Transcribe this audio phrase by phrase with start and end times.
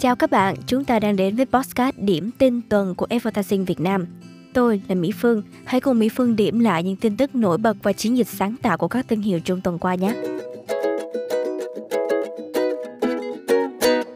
[0.00, 3.80] Chào các bạn, chúng ta đang đến với podcast điểm tin tuần của Advertising Việt
[3.80, 4.06] Nam.
[4.52, 7.76] Tôi là Mỹ Phương, hãy cùng Mỹ Phương điểm lại những tin tức nổi bật
[7.82, 10.14] và chiến dịch sáng tạo của các thương hiệu trong tuần qua nhé.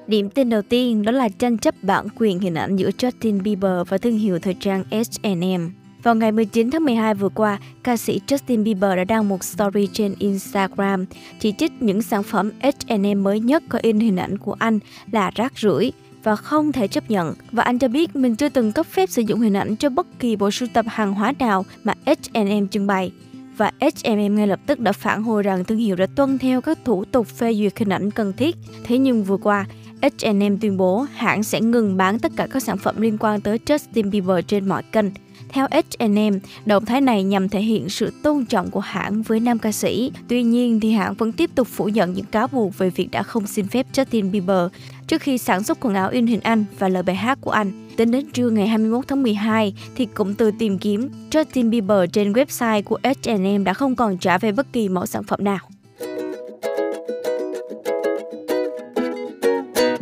[0.06, 3.88] Điểm tin đầu tiên đó là tranh chấp bản quyền hình ảnh giữa Justin Bieber
[3.88, 5.81] và thương hiệu thời trang H&M.
[6.02, 9.88] Vào ngày 19 tháng 12 vừa qua, ca sĩ Justin Bieber đã đăng một story
[9.92, 11.04] trên Instagram
[11.40, 14.78] chỉ trích những sản phẩm H&M mới nhất có in hình ảnh của anh
[15.12, 17.34] là rác rưởi và không thể chấp nhận.
[17.52, 20.06] Và anh cho biết mình chưa từng cấp phép sử dụng hình ảnh cho bất
[20.18, 23.12] kỳ bộ sưu tập hàng hóa nào mà H&M trưng bày.
[23.56, 26.78] Và H&M ngay lập tức đã phản hồi rằng thương hiệu đã tuân theo các
[26.84, 28.56] thủ tục phê duyệt hình ảnh cần thiết.
[28.84, 29.66] Thế nhưng vừa qua,
[30.02, 33.58] H&M tuyên bố hãng sẽ ngừng bán tất cả các sản phẩm liên quan tới
[33.66, 35.06] Justin Bieber trên mọi kênh.
[35.52, 39.58] Theo H&M, động thái này nhằm thể hiện sự tôn trọng của hãng với nam
[39.58, 40.12] ca sĩ.
[40.28, 43.22] Tuy nhiên, thì hãng vẫn tiếp tục phủ nhận những cáo buộc về việc đã
[43.22, 44.66] không xin phép Justin Bieber
[45.06, 47.88] trước khi sản xuất quần áo in hình anh và lời bài hát của anh.
[47.96, 52.32] Tính đến trưa ngày 21 tháng 12, thì cụm từ tìm kiếm Justin Bieber trên
[52.32, 55.58] website của H&M đã không còn trả về bất kỳ mẫu sản phẩm nào.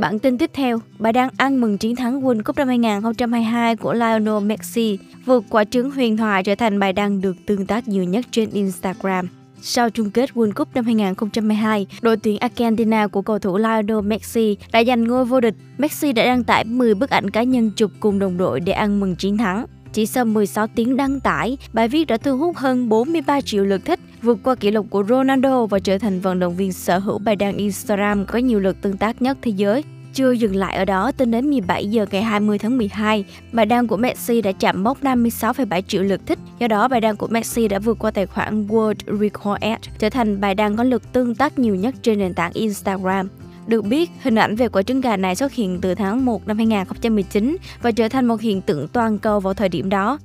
[0.01, 3.95] Bản tin tiếp theo, bà đang ăn mừng chiến thắng World Cup năm 2022 của
[3.95, 8.05] Lionel Messi, vượt quả trứng huyền thoại trở thành bài đăng được tương tác nhiều
[8.05, 9.29] nhất trên Instagram.
[9.63, 14.57] Sau chung kết World Cup năm 2022, đội tuyển Argentina của cầu thủ Lionel Messi
[14.73, 15.55] đã giành ngôi vô địch.
[15.79, 19.01] Messi đã đăng tải 10 bức ảnh cá nhân chụp cùng đồng đội để ăn
[19.01, 19.67] mừng chiến thắng.
[19.93, 23.85] Chỉ sau 16 tiếng đăng tải, bài viết đã thu hút hơn 43 triệu lượt
[23.85, 27.19] thích, vượt qua kỷ lục của Ronaldo và trở thành vận động viên sở hữu
[27.19, 29.85] bài đăng Instagram có nhiều lượt tương tác nhất thế giới.
[30.15, 33.87] Chưa dừng lại ở đó, tính đến 17 giờ ngày 20 tháng 12, bài đăng
[33.87, 36.39] của Messi đã chạm mốc 56,7 triệu lượt thích.
[36.59, 40.11] Do đó, bài đăng của Messi đã vượt qua tài khoản World Record Ad, trở
[40.11, 43.29] thành bài đăng có lượt tương tác nhiều nhất trên nền tảng Instagram.
[43.67, 46.57] Được biết, hình ảnh về quả trứng gà này xuất hiện từ tháng 1 năm
[46.57, 50.19] 2019 và trở thành một hiện tượng toàn cầu vào thời điểm đó.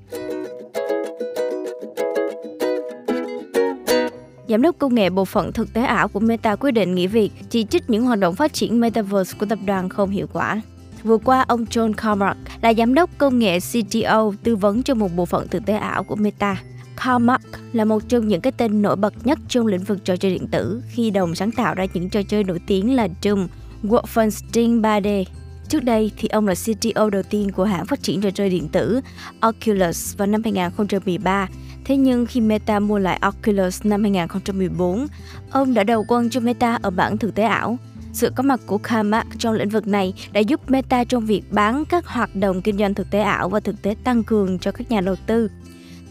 [4.47, 7.31] Giám đốc công nghệ bộ phận thực tế ảo của Meta quyết định nghỉ việc,
[7.49, 10.61] chỉ trích những hoạt động phát triển Metaverse của tập đoàn không hiệu quả.
[11.03, 15.15] Vừa qua, ông John Carmack là giám đốc công nghệ CTO tư vấn cho một
[15.15, 16.57] bộ phận thực tế ảo của Meta.
[16.97, 20.31] Carmack là một trong những cái tên nổi bật nhất trong lĩnh vực trò chơi
[20.31, 23.47] điện tử khi đồng sáng tạo ra những trò chơi nổi tiếng là Doom,
[23.83, 25.23] Wolfenstein 3D.
[25.69, 28.67] Trước đây thì ông là CTO đầu tiên của hãng phát triển trò chơi điện
[28.69, 29.01] tử
[29.39, 31.47] Oculus vào năm 2013
[31.85, 35.07] Thế nhưng khi Meta mua lại Oculus năm 2014,
[35.51, 37.77] ông đã đầu quân cho Meta ở bảng thực tế ảo.
[38.13, 41.85] Sự có mặt của Carmack trong lĩnh vực này đã giúp Meta trong việc bán
[41.85, 44.91] các hoạt động kinh doanh thực tế ảo và thực tế tăng cường cho các
[44.91, 45.49] nhà đầu tư.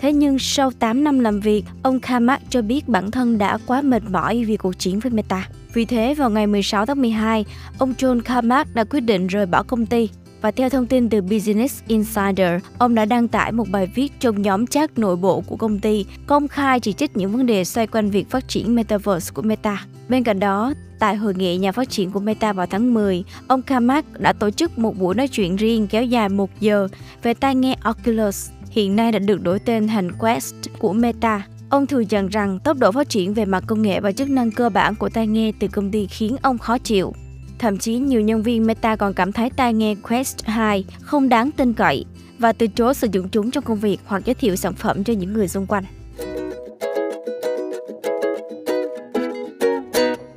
[0.04, 3.82] Thế nhưng sau 8 năm làm việc, ông Kamak cho biết bản thân đã quá
[3.82, 5.48] mệt mỏi vì cuộc chiến với Meta.
[5.74, 7.44] Vì thế, vào ngày 16 tháng 12,
[7.78, 10.08] ông John Kamak đã quyết định rời bỏ công ty.
[10.40, 14.42] Và theo thông tin từ Business Insider, ông đã đăng tải một bài viết trong
[14.42, 17.86] nhóm chat nội bộ của công ty, công khai chỉ trích những vấn đề xoay
[17.86, 19.86] quanh việc phát triển Metaverse của Meta.
[20.08, 23.62] Bên cạnh đó, tại hội nghị nhà phát triển của Meta vào tháng 10, ông
[23.62, 26.88] Kamak đã tổ chức một buổi nói chuyện riêng kéo dài một giờ
[27.22, 31.46] về tai nghe Oculus, hiện nay đã được đổi tên thành Quest của Meta.
[31.70, 34.50] Ông thừa nhận rằng tốc độ phát triển về mặt công nghệ và chức năng
[34.50, 37.12] cơ bản của tai nghe từ công ty khiến ông khó chịu.
[37.58, 41.50] Thậm chí nhiều nhân viên Meta còn cảm thấy tai nghe Quest 2 không đáng
[41.50, 42.04] tin cậy
[42.38, 45.12] và từ chối sử dụng chúng trong công việc hoặc giới thiệu sản phẩm cho
[45.12, 45.84] những người xung quanh.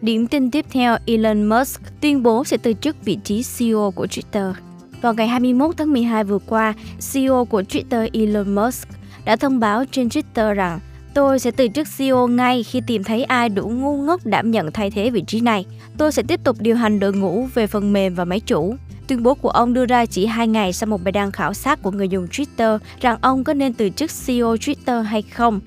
[0.01, 4.05] Điểm tin tiếp theo, Elon Musk tuyên bố sẽ từ chức vị trí CEO của
[4.05, 4.53] Twitter.
[5.01, 6.73] Vào ngày 21 tháng 12 vừa qua,
[7.13, 8.87] CEO của Twitter Elon Musk
[9.25, 10.79] đã thông báo trên Twitter rằng
[11.13, 14.71] Tôi sẽ từ chức CEO ngay khi tìm thấy ai đủ ngu ngốc đảm nhận
[14.71, 15.65] thay thế vị trí này.
[15.97, 18.75] Tôi sẽ tiếp tục điều hành đội ngũ về phần mềm và máy chủ.
[19.07, 21.83] Tuyên bố của ông đưa ra chỉ hai ngày sau một bài đăng khảo sát
[21.83, 25.59] của người dùng Twitter rằng ông có nên từ chức CEO Twitter hay không.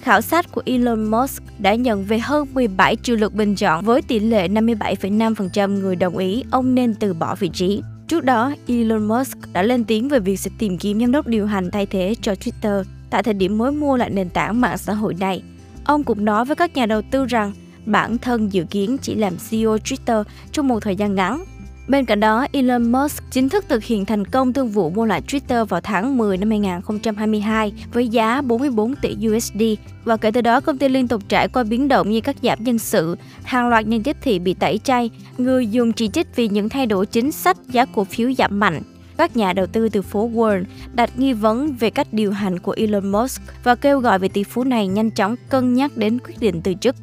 [0.00, 4.02] Khảo sát của Elon Musk đã nhận về hơn 17 triệu lượt bình chọn với
[4.02, 7.82] tỷ lệ 57,5% người đồng ý ông nên từ bỏ vị trí.
[8.08, 11.46] Trước đó, Elon Musk đã lên tiếng về việc sẽ tìm kiếm giám đốc điều
[11.46, 14.94] hành thay thế cho Twitter tại thời điểm mới mua lại nền tảng mạng xã
[14.94, 15.42] hội này.
[15.84, 17.52] Ông cũng nói với các nhà đầu tư rằng
[17.86, 21.44] bản thân dự kiến chỉ làm CEO Twitter trong một thời gian ngắn.
[21.88, 25.22] Bên cạnh đó, Elon Musk chính thức thực hiện thành công thương vụ mua lại
[25.28, 29.62] Twitter vào tháng 10 năm 2022 với giá 44 tỷ USD
[30.04, 32.64] và kể từ đó công ty liên tục trải qua biến động như cắt giảm
[32.64, 36.48] nhân sự, hàng loạt nhân tiếp thị bị tẩy chay, người dùng chỉ trích vì
[36.48, 38.82] những thay đổi chính sách giá cổ phiếu giảm mạnh
[39.16, 40.64] các nhà đầu tư từ phố Wall
[40.94, 44.44] đặt nghi vấn về cách điều hành của Elon Musk và kêu gọi vị tỷ
[44.44, 46.96] phú này nhanh chóng cân nhắc đến quyết định từ chức.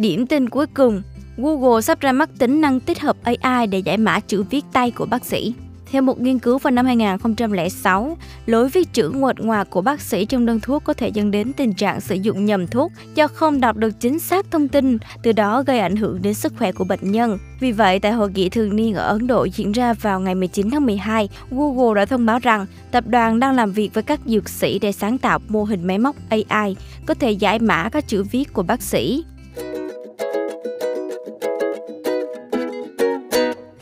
[0.00, 1.02] Điểm tin cuối cùng,
[1.36, 4.90] Google sắp ra mắt tính năng tích hợp AI để giải mã chữ viết tay
[4.90, 5.54] của bác sĩ.
[5.90, 8.16] Theo một nghiên cứu vào năm 2006,
[8.46, 11.52] lối viết chữ nguệch ngoạc của bác sĩ trong đơn thuốc có thể dẫn đến
[11.52, 15.32] tình trạng sử dụng nhầm thuốc do không đọc được chính xác thông tin, từ
[15.32, 17.38] đó gây ảnh hưởng đến sức khỏe của bệnh nhân.
[17.60, 20.70] Vì vậy, tại hội nghị thường niên ở Ấn Độ diễn ra vào ngày 19
[20.70, 24.48] tháng 12, Google đã thông báo rằng tập đoàn đang làm việc với các dược
[24.48, 26.76] sĩ để sáng tạo mô hình máy móc AI
[27.06, 29.24] có thể giải mã các chữ viết của bác sĩ.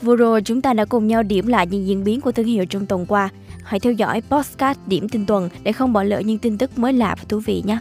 [0.09, 2.65] Vừa rồi chúng ta đã cùng nhau điểm lại những diễn biến của thương hiệu
[2.65, 3.29] trong tuần qua.
[3.65, 6.93] Hãy theo dõi podcast điểm tin tuần để không bỏ lỡ những tin tức mới
[6.93, 7.79] lạ và thú vị nhé.